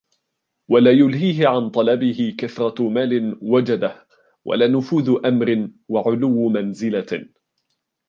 [0.69, 4.07] وَلَا يُلْهِيهِ عَنْ طَلَبِهِ كَثْرَةُ مَالٍ وَجَدَهُ
[4.45, 7.27] وَلَا نُفُوذُ أَمْرٍ وَعُلُوُّ مَنْزِلَةٍ